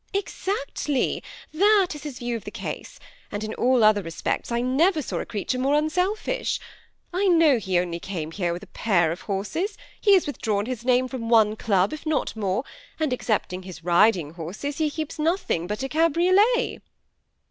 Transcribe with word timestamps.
^^ 0.15 0.19
Exactly, 0.19 1.21
that 1.53 1.89
is 1.93 2.01
his 2.01 2.17
view 2.17 2.35
of 2.35 2.43
the 2.43 2.49
case; 2.49 2.99
and 3.31 3.43
in 3.43 3.51
aJl 3.51 3.83
other 3.83 4.01
respects 4.01 4.51
I 4.51 4.59
never 4.59 4.99
saw 4.99 5.19
a 5.19 5.27
creature 5.27 5.59
more 5.59 5.75
unselfish. 5.75 6.59
I 7.13 7.27
know 7.27 7.59
he 7.59 7.77
came 7.99 8.31
here 8.31 8.51
with 8.51 8.63
only 8.63 8.71
a 8.73 8.75
pair 8.79 9.11
of 9.11 9.21
horses; 9.21 9.77
he 10.01 10.15
has 10.15 10.25
withdrawn 10.25 10.65
his 10.65 10.83
name 10.83 11.07
frQm 11.07 11.29
one 11.29 11.55
club, 11.55 11.93
if 11.93 12.07
not 12.07 12.35
more, 12.35 12.63
and, 12.99 13.13
except 13.13 13.51
his 13.51 13.83
riding 13.83 14.31
horses, 14.31 14.79
he 14.79 14.89
keeps 14.89 15.19
nothing 15.19 15.67
but 15.67 15.83
a 15.83 15.87
cabriolet." 15.89 16.81